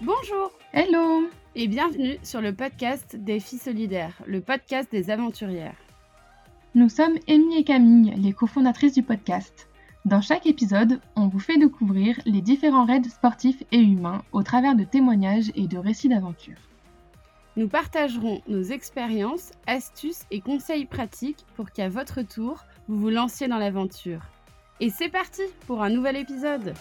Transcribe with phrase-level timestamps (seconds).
[0.00, 5.74] Bonjour Hello et bienvenue sur le podcast des filles solidaires, le podcast des aventurières.
[6.76, 9.68] Nous sommes Amy et Camille, les cofondatrices du podcast.
[10.04, 14.76] Dans chaque épisode, on vous fait découvrir les différents raids sportifs et humains au travers
[14.76, 16.58] de témoignages et de récits d'aventure.
[17.56, 23.48] Nous partagerons nos expériences, astuces et conseils pratiques pour qu'à votre tour, vous vous lanciez
[23.48, 24.22] dans l'aventure.
[24.78, 26.74] Et c'est parti pour un nouvel épisode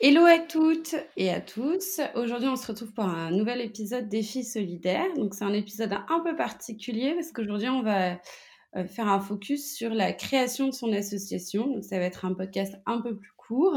[0.00, 2.00] Hello à toutes et à tous.
[2.14, 5.12] Aujourd'hui, on se retrouve pour un nouvel épisode Défi solidaire.
[5.16, 8.12] Donc, c'est un épisode un peu particulier parce qu'aujourd'hui, on va
[8.76, 11.66] euh, faire un focus sur la création de son association.
[11.66, 13.76] Donc, ça va être un podcast un peu plus court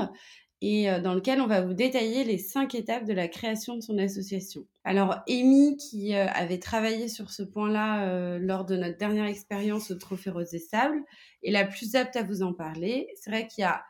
[0.62, 3.82] et euh, dans lequel on va vous détailler les cinq étapes de la création de
[3.82, 4.68] son association.
[4.84, 9.96] Alors, Amy, qui euh, avait travaillé sur ce point-là lors de notre dernière expérience au
[9.96, 11.02] Trophée Rose et Sable,
[11.42, 13.08] est la plus apte à vous en parler.
[13.16, 13.82] C'est vrai qu'il y a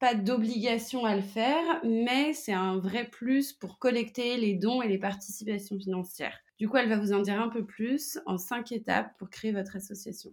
[0.00, 4.88] pas d'obligation à le faire, mais c'est un vrai plus pour collecter les dons et
[4.88, 6.38] les participations financières.
[6.58, 9.52] Du coup, elle va vous en dire un peu plus en cinq étapes pour créer
[9.52, 10.30] votre association.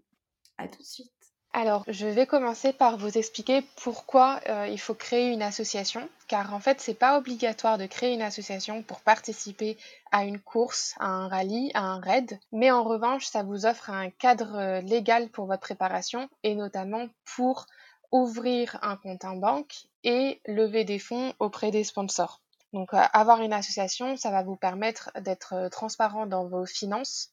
[0.58, 1.12] À tout de suite.
[1.54, 6.54] Alors, je vais commencer par vous expliquer pourquoi euh, il faut créer une association, car
[6.54, 9.78] en fait, c'est pas obligatoire de créer une association pour participer
[10.12, 13.90] à une course, à un rallye, à un raid, mais en revanche, ça vous offre
[13.90, 17.66] un cadre euh, légal pour votre préparation et notamment pour
[18.12, 22.42] ouvrir un compte en banque et lever des fonds auprès des sponsors.
[22.74, 27.32] Donc euh, avoir une association, ça va vous permettre d'être euh, transparent dans vos finances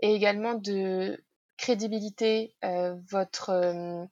[0.00, 1.22] et également de
[1.56, 4.06] crédibilité euh, votre,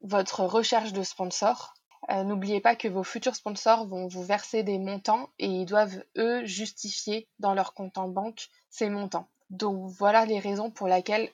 [0.00, 1.74] votre recherche de sponsors.
[2.08, 6.44] N'oubliez pas que vos futurs sponsors vont vous verser des montants et ils doivent, eux,
[6.44, 9.28] justifier dans leur compte en banque ces montants.
[9.50, 11.30] Donc voilà les raisons pour lesquelles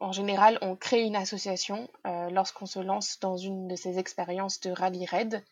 [0.00, 4.60] en général, on crée une association euh, lorsqu'on se lance dans une de ces expériences
[4.60, 5.44] de rallye raid.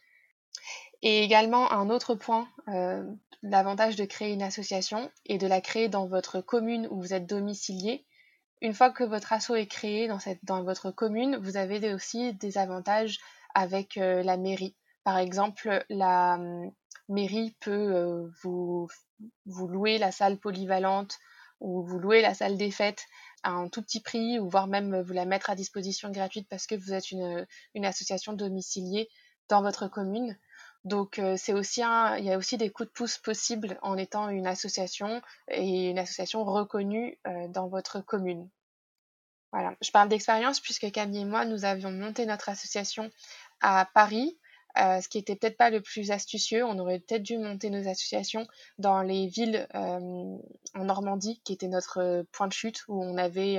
[1.03, 3.05] Et également, un autre point, euh,
[3.43, 7.27] l'avantage de créer une association et de la créer dans votre commune où vous êtes
[7.27, 8.07] domicilié.
[8.61, 12.33] Une fois que votre asso est créé dans, cette, dans votre commune, vous avez aussi
[12.35, 13.19] des avantages
[13.55, 14.77] avec euh, la mairie.
[15.05, 16.71] Par exemple, la hum,
[17.09, 18.89] mairie peut vous,
[19.47, 21.19] vous louer la salle polyvalente
[21.61, 23.05] ou vous louer la salle des fêtes
[23.43, 26.67] à un tout petit prix ou voire même vous la mettre à disposition gratuite parce
[26.67, 29.09] que vous êtes une, une association domiciliée
[29.49, 30.37] dans votre commune.
[30.85, 33.97] Donc euh, c'est aussi un, il y a aussi des coups de pouce possibles en
[33.97, 38.49] étant une association et une association reconnue euh, dans votre commune.
[39.53, 43.11] Voilà, je parle d'expérience puisque Camille et moi nous avions monté notre association
[43.61, 44.39] à Paris
[44.79, 46.65] euh, ce qui était peut-être pas le plus astucieux.
[46.65, 48.47] On aurait peut-être dû monter nos associations
[48.79, 50.37] dans les villes euh,
[50.75, 53.59] en Normandie, qui était notre euh, point de chute, où on avait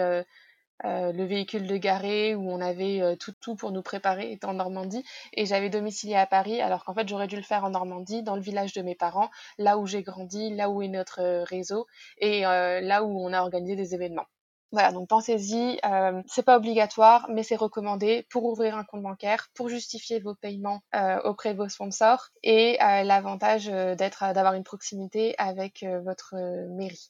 [0.84, 5.04] le véhicule de garé, où on avait tout, tout pour nous préparer, était en Normandie.
[5.34, 8.36] Et j'avais domicilié à Paris, alors qu'en fait j'aurais dû le faire en Normandie, dans
[8.36, 11.88] le village de mes parents, là où j'ai grandi, là où est notre réseau,
[12.18, 14.28] et là où on a organisé des événements.
[14.76, 19.48] Voilà, donc pensez-y, euh, c'est pas obligatoire, mais c'est recommandé pour ouvrir un compte bancaire,
[19.54, 24.66] pour justifier vos paiements euh, auprès de vos sponsors et euh, l'avantage d'être, d'avoir une
[24.66, 26.36] proximité avec votre
[26.76, 27.10] mairie.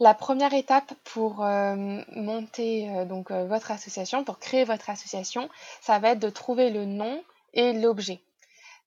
[0.00, 5.50] La première étape pour monter donc votre association, pour créer votre association,
[5.82, 8.22] ça va être de trouver le nom et l'objet.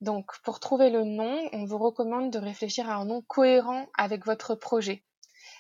[0.01, 4.25] Donc, pour trouver le nom, on vous recommande de réfléchir à un nom cohérent avec
[4.25, 5.03] votre projet.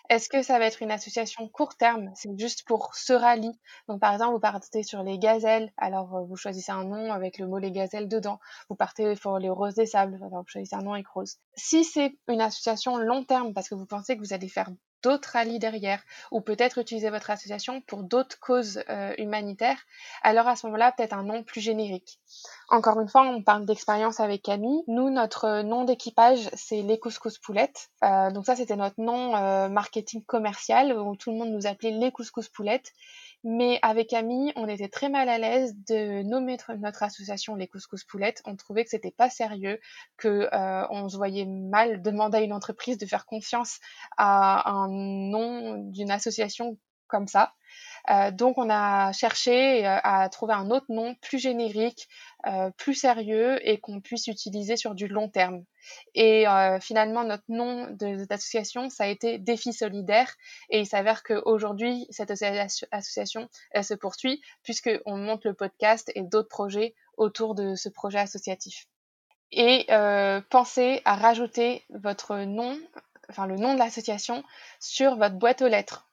[0.09, 2.11] Est-ce que ça va être une association court terme?
[2.15, 3.51] C'est juste pour ce rallye.
[3.87, 7.39] Donc, par exemple, vous partez sur les gazelles, alors euh, vous choisissez un nom avec
[7.39, 8.39] le mot les gazelles dedans.
[8.69, 11.37] Vous partez pour les roses des sables, alors vous choisissez un nom avec rose.
[11.55, 14.69] Si c'est une association long terme, parce que vous pensez que vous allez faire
[15.05, 16.01] d'autres rallyes derrière,
[16.31, 19.77] ou peut-être utiliser votre association pour d'autres causes euh, humanitaires,
[20.23, 22.19] alors à ce moment-là, peut-être un nom plus générique.
[22.69, 24.81] Encore une fois, on parle d'expérience avec Camille.
[24.87, 27.89] Nous, notre nom d'équipage, c'est les couscous poulettes.
[28.03, 31.91] Euh, donc ça, c'était notre nom euh, marketing commercial, où tout le monde nous appelait
[31.91, 32.91] les couscous poulettes.
[33.47, 38.03] Mais avec Camille, on était très mal à l'aise de nommer notre association les couscous
[38.03, 38.41] poulettes.
[38.45, 39.79] On trouvait que c'était pas sérieux,
[40.17, 43.79] que euh, on se voyait mal demander à une entreprise de faire confiance
[44.17, 47.53] à un nom d'une association comme ça.
[48.09, 52.07] Euh, donc on a cherché euh, à trouver un autre nom plus générique,
[52.47, 55.63] euh, plus sérieux et qu'on puisse utiliser sur du long terme.
[56.13, 56.45] Et
[56.81, 57.87] finalement notre nom
[58.29, 60.33] d'association ça a été Défi solidaire
[60.69, 63.49] et il s'avère qu'aujourd'hui cette association
[63.81, 68.87] se poursuit puisqu'on monte le podcast et d'autres projets autour de ce projet associatif.
[69.51, 69.87] Et
[70.49, 72.77] pensez à rajouter votre nom,
[73.29, 74.43] enfin le nom de l'association
[74.79, 76.05] sur votre boîte aux lettres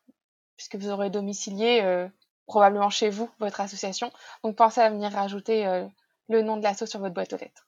[0.62, 2.08] puisque vous aurez domicilié euh,
[2.46, 4.12] probablement chez vous votre association.
[4.44, 5.86] Donc pensez à venir rajouter euh,
[6.28, 7.66] le nom de l'asso sur votre boîte aux lettres.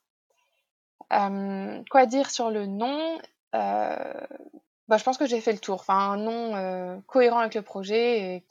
[1.09, 3.19] Quoi dire sur le nom?
[3.53, 5.81] Bah, Je pense que j'ai fait le tour.
[5.81, 8.43] Enfin, un nom cohérent avec le projet.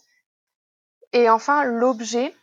[1.13, 2.35] Et, enfin, l'objet.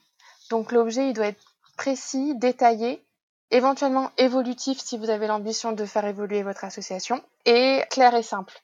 [0.50, 1.44] Donc l'objet, il doit être
[1.78, 3.04] précis, détaillé,
[3.52, 8.62] éventuellement évolutif si vous avez l'ambition de faire évoluer votre association, et clair et simple.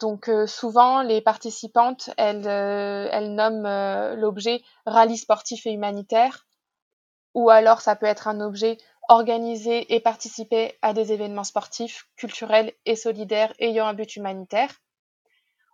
[0.00, 6.46] Donc euh, souvent, les participantes, elles, euh, elles nomment euh, l'objet rallye sportif et humanitaire,
[7.34, 12.72] ou alors ça peut être un objet organiser et participer à des événements sportifs, culturels
[12.86, 14.80] et solidaires ayant un but humanitaire.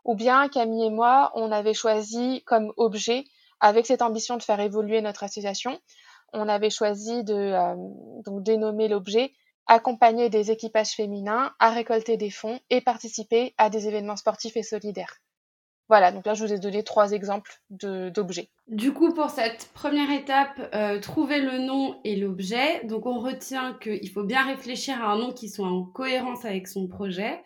[0.05, 3.25] Ou bien Camille et moi, on avait choisi comme objet,
[3.61, 5.81] avec cette ambition de faire évoluer notre association,
[6.32, 7.55] on avait choisi de
[8.25, 9.32] donc dénommer l'objet
[9.67, 14.62] accompagner des équipages féminins à récolter des fonds et participer à des événements sportifs et
[14.62, 15.17] solidaires.
[15.88, 18.49] Voilà, donc là je vous ai donné trois exemples d'objets.
[18.69, 22.85] Du coup, pour cette première étape, euh, trouver le nom et l'objet.
[22.85, 26.67] Donc on retient qu'il faut bien réfléchir à un nom qui soit en cohérence avec
[26.67, 27.41] son projet.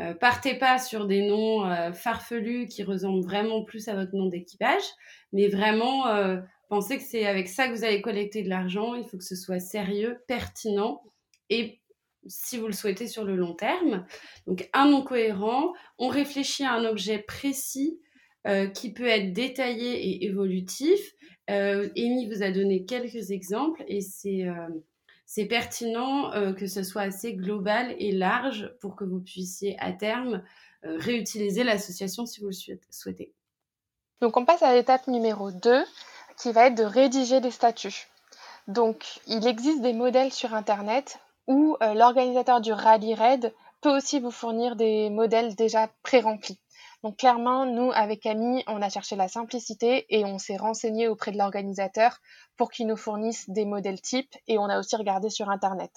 [0.00, 4.26] Euh, partez pas sur des noms euh, farfelus qui ressemblent vraiment plus à votre nom
[4.26, 4.82] d'équipage,
[5.32, 6.04] mais vraiment
[6.68, 8.94] pensez que c'est avec ça que vous allez collecter de l'argent.
[8.94, 11.02] Il faut que ce soit sérieux, pertinent
[11.50, 11.80] et
[12.28, 14.06] si vous le souhaitez sur le long terme.
[14.46, 18.00] Donc un nom cohérent, on réfléchit à un objet précis
[18.46, 21.00] euh, qui peut être détaillé et évolutif.
[21.50, 27.02] Euh, Amy vous a donné quelques exemples et c'est euh, pertinent euh, que ce soit
[27.02, 30.42] assez global et large pour que vous puissiez à terme
[30.82, 33.32] réutiliser l'association si vous le souhaitez.
[34.20, 35.84] Donc on passe à l'étape numéro 2
[36.38, 38.06] qui va être de rédiger des statuts.
[38.68, 44.20] Donc il existe des modèles sur Internet ou euh, l'organisateur du rallye raid peut aussi
[44.20, 46.60] vous fournir des modèles déjà pré-remplis.
[47.02, 51.30] Donc clairement, nous, avec Camille, on a cherché la simplicité et on s'est renseigné auprès
[51.30, 52.18] de l'organisateur
[52.56, 55.92] pour qu'il nous fournisse des modèles types et on a aussi regardé sur Internet.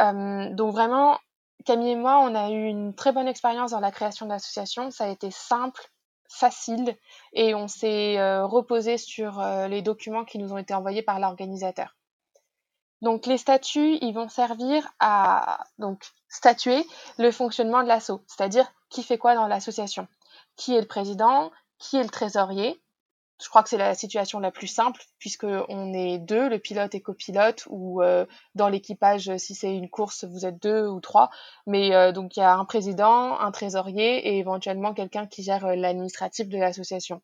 [0.00, 1.18] Euh, donc vraiment,
[1.64, 4.90] Camille et moi, on a eu une très bonne expérience dans la création de l'association.
[4.90, 5.80] Ça a été simple,
[6.28, 6.98] facile
[7.32, 11.94] et on s'est euh, reposé sur les documents qui nous ont été envoyés par l'organisateur.
[13.02, 16.86] Donc les statuts, ils vont servir à donc statuer
[17.18, 20.08] le fonctionnement de l'asso, c'est-à-dire qui fait quoi dans l'association,
[20.56, 22.80] qui est le président, qui est le trésorier?
[23.42, 26.94] Je crois que c'est la situation la plus simple puisque on est deux, le pilote
[26.94, 31.30] et copilote, ou euh, dans l'équipage, si c'est une course, vous êtes deux ou trois.
[31.66, 35.66] Mais euh, donc il y a un président, un trésorier et éventuellement quelqu'un qui gère
[35.66, 37.20] euh, l'administratif de l'association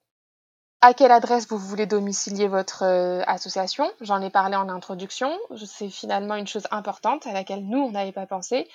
[0.83, 3.91] à quelle adresse vous voulez domicilier votre euh, association?
[4.01, 5.39] J'en ai parlé en introduction.
[5.67, 8.67] C'est finalement une chose importante à laquelle nous, on n'avait pas pensé.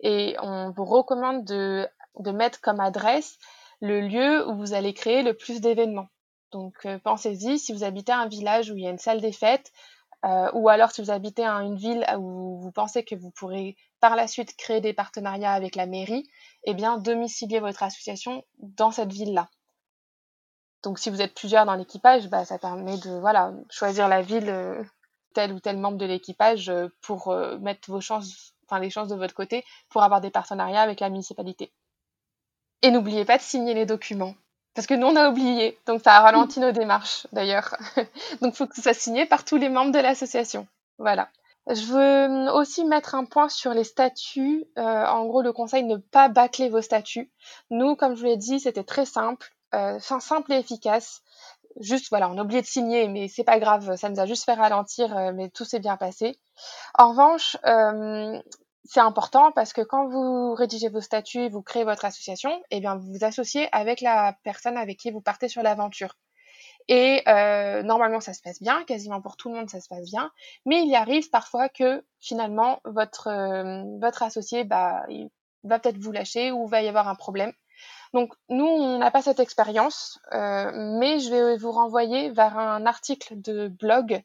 [0.00, 1.88] Et on vous recommande de,
[2.32, 3.38] mettre comme adresse
[3.80, 6.08] le lieu où vous allez créer le plus d'événements.
[6.50, 9.32] Donc euh, pensez-y, si vous habitez un village où il y a une salle des
[9.32, 9.72] fêtes,
[10.24, 13.76] euh, ou alors si vous habitez à une ville où vous pensez que vous pourrez
[14.00, 16.28] par la suite créer des partenariats avec la mairie,
[16.64, 19.48] eh bien domiciliez votre association dans cette ville-là.
[20.82, 24.48] Donc si vous êtes plusieurs dans l'équipage, bah, ça permet de voilà choisir la ville
[24.48, 24.82] euh,
[25.32, 29.08] tel ou tel membre de l'équipage euh, pour euh, mettre vos chances, enfin les chances
[29.08, 31.72] de votre côté pour avoir des partenariats avec la municipalité.
[32.82, 34.34] Et n'oubliez pas de signer les documents.
[34.74, 35.78] Parce que nous, on a oublié.
[35.86, 37.76] Donc, ça a ralenti nos démarches, d'ailleurs.
[38.40, 40.66] donc, il faut que ce soit signé par tous les membres de l'association.
[40.98, 41.28] Voilà.
[41.68, 44.64] Je veux aussi mettre un point sur les statuts.
[44.76, 47.30] en gros, le conseil ne pas bâcler vos statuts.
[47.70, 51.22] Nous, comme je vous l'ai dit, c'était très simple euh, simple et efficace.
[51.80, 54.44] Juste, voilà, on a oublié de signer, mais c'est pas grave, ça nous a juste
[54.44, 56.38] fait ralentir, euh, mais tout s'est bien passé.
[56.98, 58.38] En revanche, euh,
[58.84, 62.96] c'est important parce que quand vous rédigez vos statuts, vous créez votre association, eh bien,
[62.96, 66.16] vous vous associez avec la personne avec qui vous partez sur l'aventure.
[66.88, 67.22] Et
[67.84, 70.32] normalement, ça se passe bien, quasiment pour tout le monde, ça se passe bien.
[70.66, 73.30] Mais il arrive parfois que finalement, votre,
[74.00, 75.06] votre associé bah,
[75.62, 77.52] va peut-être vous lâcher ou va y avoir un problème.
[78.12, 82.84] Donc nous, on n'a pas cette expérience, euh, mais je vais vous renvoyer vers un
[82.84, 84.22] article de blog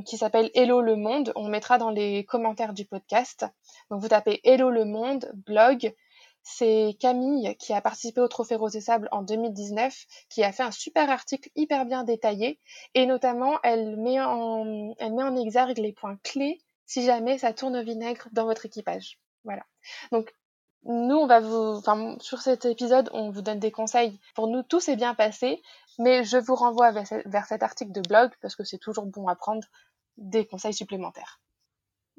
[0.00, 1.32] qui s'appelle Hello le monde.
[1.36, 3.46] On mettra dans les commentaires du podcast.
[3.90, 5.94] Donc vous tapez Hello le monde, blog.
[6.42, 9.94] C'est Camille qui a participé au Trophée Rose et Sable en 2019,
[10.28, 12.58] qui a fait un super article hyper bien détaillé
[12.94, 17.52] et notamment elle met en, elle met en exergue les points clés si jamais ça
[17.52, 19.20] tourne au vinaigre dans votre équipage.
[19.44, 19.62] Voilà.
[20.10, 20.34] Donc
[20.84, 24.18] nous, on va vous, enfin, sur cet épisode, on vous donne des conseils.
[24.34, 25.62] Pour nous, tout s'est bien passé,
[25.98, 29.36] mais je vous renvoie vers, cet article de blog parce que c'est toujours bon à
[29.36, 29.62] prendre
[30.16, 31.40] des conseils supplémentaires.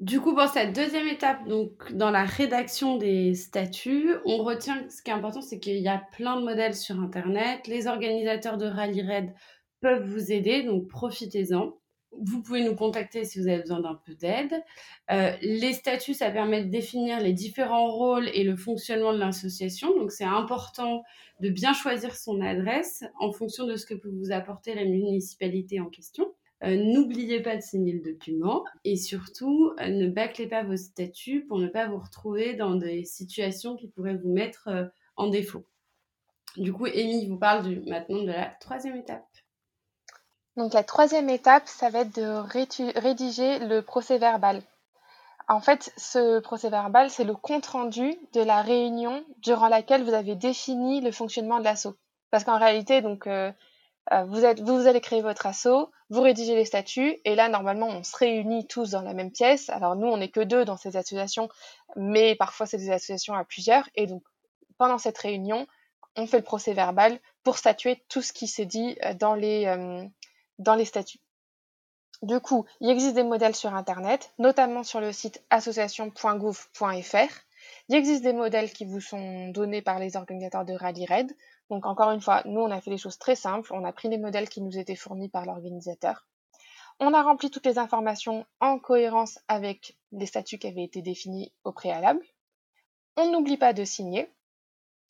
[0.00, 5.02] Du coup, pour cette deuxième étape, donc dans la rédaction des statuts, on retient ce
[5.02, 7.66] qui est important, c'est qu'il y a plein de modèles sur Internet.
[7.68, 9.34] Les organisateurs de Rally Raid
[9.80, 11.74] peuvent vous aider, donc profitez-en.
[12.20, 14.62] Vous pouvez nous contacter si vous avez besoin d'un peu d'aide.
[15.10, 19.96] Euh, les statuts, ça permet de définir les différents rôles et le fonctionnement de l'association.
[19.96, 21.02] Donc, c'est important
[21.40, 25.80] de bien choisir son adresse en fonction de ce que peut vous apporter la municipalité
[25.80, 26.32] en question.
[26.62, 31.44] Euh, n'oubliez pas de signer le document et surtout, euh, ne bâclez pas vos statuts
[31.46, 34.68] pour ne pas vous retrouver dans des situations qui pourraient vous mettre
[35.16, 35.66] en défaut.
[36.56, 39.26] Du coup, Amy vous parle maintenant de la troisième étape.
[40.56, 44.62] Donc la troisième étape, ça va être de rédiger le procès verbal.
[45.48, 50.36] En fait, ce procès verbal, c'est le compte-rendu de la réunion durant laquelle vous avez
[50.36, 51.96] défini le fonctionnement de l'assaut.
[52.30, 53.52] Parce qu'en réalité, donc, euh,
[54.12, 58.02] euh, vous, vous, allez créer votre assaut, vous rédigez les statuts, et là, normalement, on
[58.02, 59.68] se réunit tous dans la même pièce.
[59.70, 61.48] Alors nous, on n'est que deux dans ces associations,
[61.96, 63.88] mais parfois, c'est des associations à plusieurs.
[63.96, 64.22] Et donc,
[64.78, 65.66] pendant cette réunion,
[66.16, 69.66] on fait le procès verbal pour statuer tout ce qui s'est dit euh, dans les,
[70.58, 71.20] dans les statuts.
[72.22, 77.44] Du coup, il existe des modèles sur Internet, notamment sur le site association.gouv.fr.
[77.88, 81.36] Il existe des modèles qui vous sont donnés par les organisateurs de Rally Red.
[81.70, 83.72] Donc encore une fois, nous, on a fait les choses très simples.
[83.74, 86.26] On a pris les modèles qui nous étaient fournis par l'organisateur.
[87.00, 91.52] On a rempli toutes les informations en cohérence avec les statuts qui avaient été définis
[91.64, 92.24] au préalable.
[93.16, 94.30] On n'oublie pas de signer.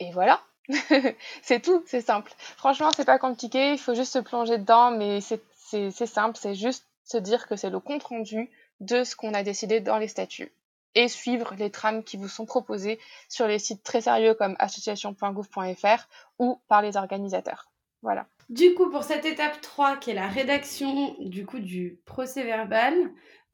[0.00, 0.42] Et voilà,
[1.42, 2.33] c'est tout, c'est simple.
[2.56, 6.87] Franchement, c'est pas compliqué, il faut juste se plonger dedans, mais c'est simple, c'est juste
[7.04, 10.52] se dire que c'est le compte rendu de ce qu'on a décidé dans les statuts
[10.94, 16.09] et suivre les trames qui vous sont proposées sur les sites très sérieux comme association.gouv.fr
[16.38, 17.71] ou par les organisateurs.
[18.02, 18.26] Voilà.
[18.50, 22.94] Du coup, pour cette étape 3, qui est la rédaction du procès verbal,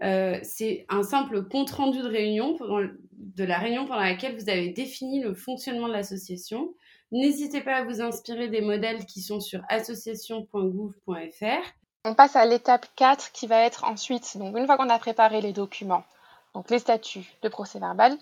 [0.02, 2.58] euh, c'est un simple compte-rendu de réunion,
[3.12, 6.74] de la réunion pendant laquelle vous avez défini le fonctionnement de l'association.
[7.12, 11.44] N'hésitez pas à vous inspirer des modèles qui sont sur association.gouv.fr.
[12.04, 15.40] On passe à l'étape 4 qui va être ensuite, donc une fois qu'on a préparé
[15.40, 16.04] les documents,
[16.54, 18.16] donc les statuts, le procès verbal,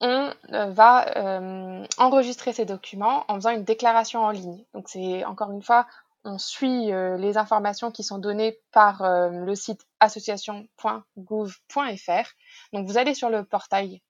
[0.00, 4.64] on euh, va euh, enregistrer ces documents en faisant une déclaration en ligne.
[4.74, 5.86] Donc c'est encore une fois,
[6.24, 12.28] on suit euh, les informations qui sont données par le site association.gouv.fr.
[12.72, 14.02] Donc vous allez sur le portail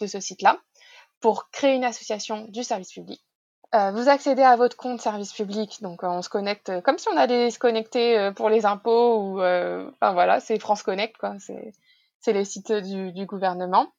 [0.00, 0.58] de ce site-là
[1.20, 3.22] pour créer une association du service public.
[3.74, 6.96] Euh, vous accédez à votre compte service public, donc euh, on se connecte euh, comme
[6.96, 11.36] si on allait se connecter pour les impôts ou enfin voilà, c'est France Connect quoi,
[11.38, 13.92] c'est les sites du, du, gouvernement.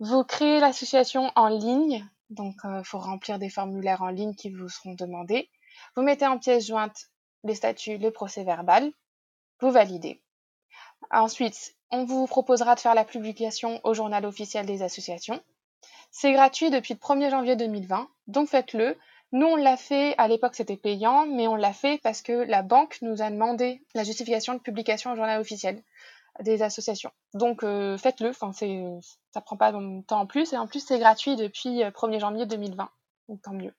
[0.00, 4.68] Vous créez l'association en ligne, donc il faut remplir des formulaires en ligne qui vous
[4.68, 5.48] seront demandés.
[5.94, 7.06] Vous mettez en pièce jointe
[7.44, 8.90] les statuts, le procès verbal,
[9.60, 10.20] vous validez.
[11.12, 15.40] Ensuite, on vous proposera de faire la publication au journal officiel des associations.
[16.10, 18.96] C'est gratuit depuis le 1er janvier 2020, donc faites-le.
[19.32, 22.62] Nous, on l'a fait, à l'époque c'était payant, mais on l'a fait parce que la
[22.62, 25.82] banque nous a demandé la justification de publication au journal officiel
[26.40, 27.10] des associations.
[27.34, 30.98] Donc euh, faites-le, enfin, ça prend pas de temps en plus, et en plus c'est
[30.98, 32.90] gratuit depuis 1er euh, janvier 2020,
[33.28, 33.72] donc tant mieux.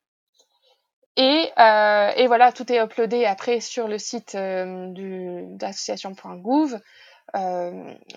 [1.18, 6.80] Et, euh, et, voilà, tout est uploadé après sur le site d'association.gouv.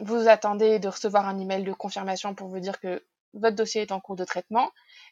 [0.01, 3.03] vous attendez de recevoir un email de confirmation pour vous dire que
[3.35, 4.71] votre dossier est en cours de traitement.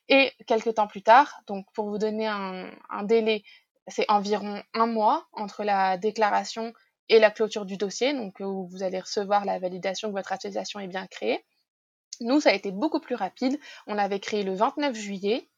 [0.08, 3.42] Et quelques temps plus tard, donc pour vous donner un, délai,
[3.88, 6.72] c'est environ un mois entre la déclaration
[7.08, 10.80] et la clôture du dossier, donc où vous allez recevoir la validation que votre association
[10.80, 11.44] est bien créée.
[12.20, 13.58] Nous, ça a été beaucoup plus rapide.
[13.86, 15.48] On avait créé le 29 juillet.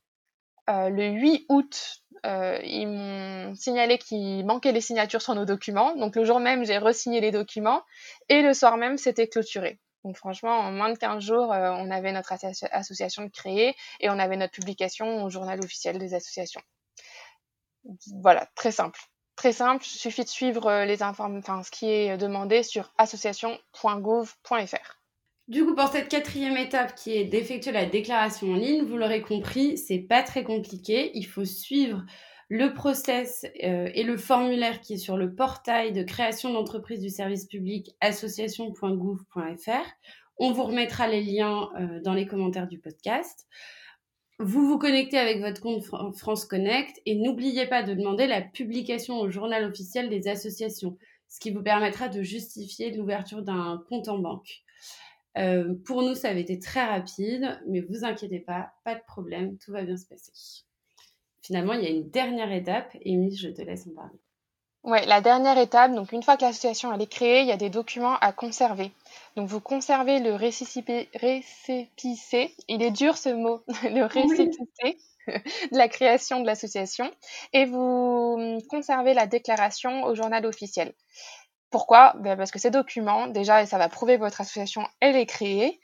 [0.71, 5.97] Euh, le 8 août, euh, ils m'ont signalé qu'il manquait les signatures sur nos documents.
[5.97, 7.83] Donc le jour même, j'ai resigné les documents.
[8.29, 9.81] Et le soir même, c'était clôturé.
[10.05, 12.33] Donc franchement, en moins de 15 jours, euh, on avait notre
[12.73, 16.63] association créer et on avait notre publication au journal officiel des associations.
[18.21, 19.01] Voilà, très simple.
[19.37, 24.99] Très simple, suffit de suivre euh, les enfin, ce qui est demandé sur association.gouv.fr.
[25.49, 29.23] Du coup, pour cette quatrième étape qui est d'effectuer la déclaration en ligne, vous l'aurez
[29.23, 31.11] compris, c'est pas très compliqué.
[31.15, 32.05] Il faut suivre
[32.55, 37.09] le process euh, et le formulaire qui est sur le portail de création d'entreprise du
[37.09, 39.87] service public association.gouv.fr.
[40.37, 43.47] On vous remettra les liens euh, dans les commentaires du podcast.
[44.39, 45.83] Vous vous connectez avec votre compte
[46.19, 50.99] France Connect et n'oubliez pas de demander la publication au journal officiel des associations,
[51.31, 54.63] ce qui vous permettra de justifier l'ouverture d'un compte en banque.
[55.39, 59.57] Euh, pour nous, ça avait été très rapide, mais vous inquiétez pas, pas de problème,
[59.57, 60.33] tout va bien se passer
[61.43, 62.97] finalement, il y a une dernière étape.
[63.05, 64.19] Amy, je te laisse en parler.
[64.85, 67.71] Ouais, la dernière étape, donc une fois que l'association est créée, il y a des
[67.71, 68.91] documents à conserver.
[69.37, 71.09] Donc vous conservez le récipicé,
[72.67, 77.09] il est dur ce mot, le récipicé de la création de l'association,
[77.53, 80.93] et vous conservez la déclaration au journal officiel.
[81.71, 82.15] Pourquoi?
[82.19, 85.81] Ben Parce que ces documents, déjà, ça va prouver que votre association, elle est créée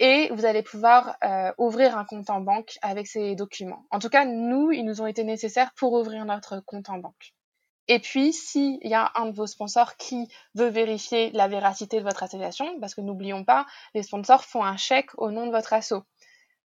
[0.00, 3.84] et vous allez pouvoir euh, ouvrir un compte en banque avec ces documents.
[3.90, 7.34] En tout cas, nous, ils nous ont été nécessaires pour ouvrir notre compte en banque.
[7.86, 12.04] Et puis, s'il y a un de vos sponsors qui veut vérifier la véracité de
[12.04, 15.74] votre association, parce que n'oublions pas, les sponsors font un chèque au nom de votre
[15.74, 16.02] asso.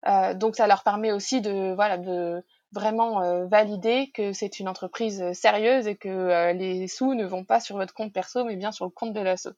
[0.08, 4.68] Euh, donc, ça leur permet aussi de, voilà, de vraiment euh, valider que c'est une
[4.68, 8.72] entreprise sérieuse et que les sous ne vont pas sur votre compte perso, mais bien
[8.72, 9.50] sur le compte de l'asso.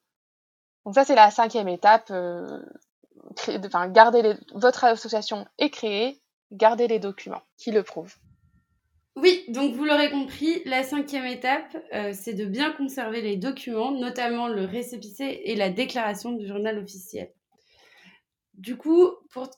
[0.84, 2.12] Donc ça, c'est la cinquième étape
[3.64, 6.20] enfin, gardez votre association est créée,
[6.50, 8.16] gardez les documents qui le prouvent.
[9.14, 13.90] Oui, donc vous l'aurez compris, la cinquième étape, euh, c'est de bien conserver les documents,
[13.90, 17.30] notamment le récépissé et la déclaration du journal officiel.
[18.54, 19.50] Du coup, pour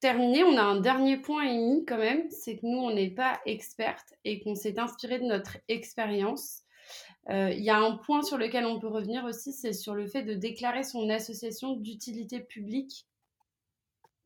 [0.00, 3.40] terminer, on a un dernier point émis quand même, c'est que nous, on n'est pas
[3.46, 6.62] expertes et qu'on s'est inspiré de notre expérience.
[7.30, 10.06] Euh, il y a un point sur lequel on peut revenir aussi, c'est sur le
[10.06, 13.06] fait de déclarer son association d'utilité publique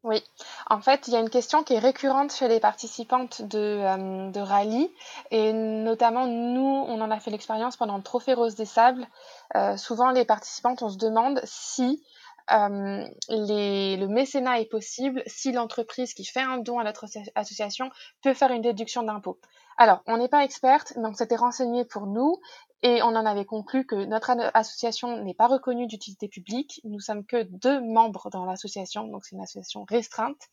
[0.04, 0.20] oui,
[0.68, 4.44] en fait, il y a une question qui est récurrente chez les participantes de, euh,
[4.44, 4.92] rallye
[5.30, 9.06] et notamment nous, on en a fait l'expérience pendant le Trophée Rose des Sables.
[9.54, 12.02] Euh, souvent, les participantes, on se demande si
[12.50, 17.06] euh, le mécénat est possible, si l'entreprise qui fait un don à notre
[17.36, 17.88] association
[18.22, 19.38] peut faire une déduction d'impôt.
[19.78, 22.40] Alors, on n'est pas experte, donc c'était renseigné pour nous
[22.82, 26.80] et on en avait conclu que notre association n'est pas reconnue d'utilité publique.
[26.84, 30.48] Nous sommes que deux membres dans l'association, donc c'est une association restreinte.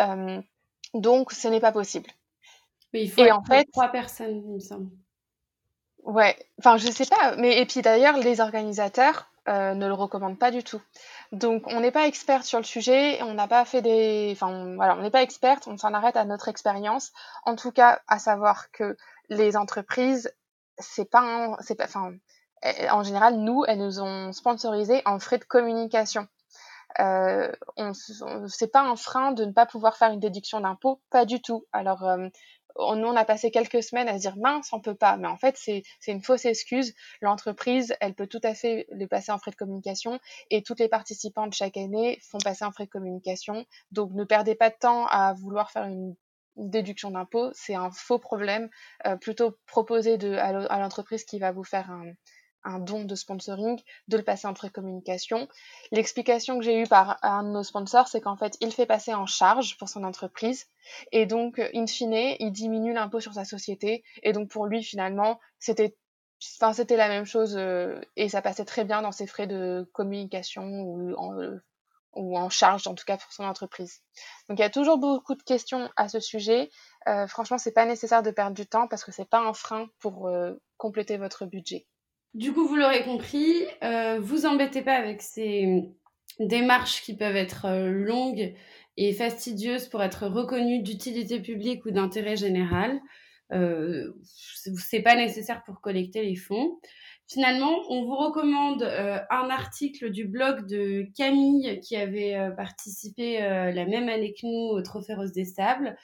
[0.00, 0.40] Euh,
[0.94, 2.10] donc ce n'est pas possible.
[2.92, 4.90] Mais il faut et en fait trois personnes, il me semble.
[6.04, 10.38] Ouais, enfin je sais pas, mais et puis d'ailleurs les organisateurs euh, ne le recommandent
[10.38, 10.80] pas du tout.
[11.32, 14.96] Donc on n'est pas experte sur le sujet, on n'a pas fait des, enfin voilà,
[14.96, 17.12] on n'est pas experte, on s'en arrête à notre expérience.
[17.44, 18.96] En tout cas, à savoir que
[19.28, 20.32] les entreprises
[20.80, 22.12] c'est pas, enfin,
[22.90, 26.26] en général, nous, elles nous ont sponsorisé en frais de communication.
[26.98, 27.92] Euh, on,
[28.48, 31.64] c'est pas un frein de ne pas pouvoir faire une déduction d'impôt, pas du tout.
[31.72, 32.28] Alors, euh,
[32.78, 35.16] nous, on a passé quelques semaines à se dire mince, on peut pas.
[35.16, 36.94] Mais en fait, c'est, c'est une fausse excuse.
[37.20, 40.18] L'entreprise, elle peut tout à fait le passer en frais de communication
[40.50, 43.64] et toutes les participantes chaque année font passer en frais de communication.
[43.92, 46.14] Donc, ne perdez pas de temps à vouloir faire une
[46.68, 48.68] déduction d'impôt, c'est un faux problème.
[49.06, 52.12] Euh, plutôt proposer de, à l'entreprise qui va vous faire un,
[52.64, 55.48] un, don de sponsoring, de le passer en précommunication.
[55.92, 59.14] L'explication que j'ai eue par un de nos sponsors, c'est qu'en fait, il fait passer
[59.14, 60.66] en charge pour son entreprise.
[61.12, 64.04] Et donc, in fine, il diminue l'impôt sur sa société.
[64.22, 65.96] Et donc, pour lui, finalement, c'était
[66.58, 69.88] Enfin, c'était la même chose euh, et ça passait très bien dans ses frais de
[69.92, 71.62] communication ou en, euh,
[72.14, 74.00] ou en charge en tout cas pour son entreprise.
[74.48, 76.70] Donc il y a toujours beaucoup de questions à ce sujet.
[77.08, 79.88] Euh, franchement, c'est pas nécessaire de perdre du temps parce que c'est pas un frein
[80.00, 81.86] pour euh, compléter votre budget.
[82.34, 85.82] Du coup, vous l'aurez compris, euh, vous embêtez pas avec ces
[86.38, 88.54] démarches qui peuvent être euh, longues
[88.96, 93.00] et fastidieuses pour être reconnues d'utilité publique ou d'intérêt général.
[93.52, 96.78] Euh, c'est pas nécessaire pour collecter les fonds.
[97.32, 103.40] Finalement, on vous recommande euh, un article du blog de Camille qui avait euh, participé
[103.40, 105.96] euh, la même année que nous au Trophée Rose des Sables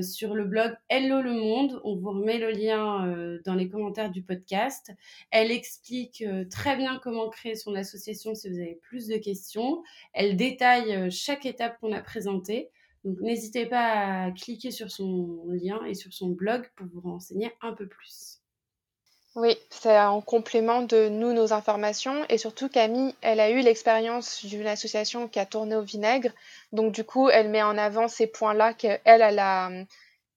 [0.00, 1.78] sur le blog Hello le Monde.
[1.84, 4.90] On vous remet le lien dans les commentaires du podcast.
[5.30, 9.82] Elle explique très bien comment créer son association si vous avez plus de questions.
[10.14, 12.70] Elle détaille chaque étape qu'on a présentée.
[13.04, 17.52] Donc n'hésitez pas à cliquer sur son lien et sur son blog pour vous renseigner
[17.60, 18.33] un peu plus.
[19.34, 22.24] Oui, c'est en complément de nous, nos informations.
[22.28, 26.30] Et surtout, Camille, elle a eu l'expérience d'une association qui a tourné au vinaigre.
[26.72, 29.70] Donc, du coup, elle met en avant ces points-là qu'elle, elle a,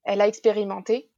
[0.03, 1.09] elle a expérimenté.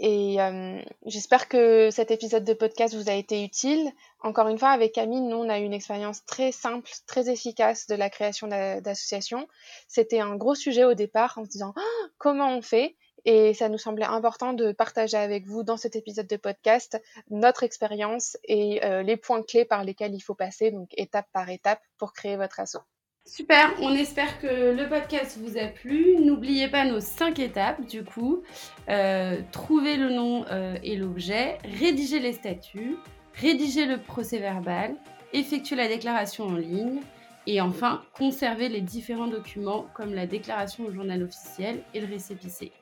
[0.00, 3.92] Et euh, j'espère que cet épisode de podcast vous a été utile.
[4.20, 7.86] Encore une fois, avec Camille, nous, on a eu une expérience très simple, très efficace
[7.86, 9.46] de la création d'associations.
[9.86, 12.96] C'était un gros sujet au départ en se disant «Ah, comment on fait?
[13.24, 17.62] Et ça nous semblait important de partager avec vous dans cet épisode de podcast notre
[17.62, 21.80] expérience et euh, les points clés par lesquels il faut passer, donc étape par étape,
[21.98, 22.82] pour créer votre assaut.
[23.26, 26.16] Super, on espère que le podcast vous a plu.
[26.16, 28.42] N'oubliez pas nos cinq étapes du coup.
[28.90, 32.96] Euh, trouver le nom euh, et l'objet, rédiger les statuts,
[33.32, 34.94] rédiger le procès verbal,
[35.32, 37.00] effectuer la déclaration en ligne
[37.46, 42.72] et enfin conserver les différents documents comme la déclaration au journal officiel et le récépissé.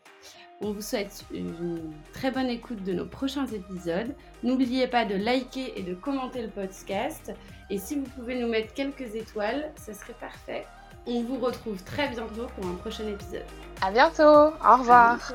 [0.60, 4.14] On vous souhaite une très bonne écoute de nos prochains épisodes.
[4.42, 7.32] N'oubliez pas de liker et de commenter le podcast.
[7.68, 10.64] Et si vous pouvez nous mettre quelques étoiles, ce serait parfait.
[11.06, 13.46] On vous retrouve très bientôt pour un prochain épisode.
[13.80, 14.54] À bientôt.
[14.64, 15.32] Au revoir.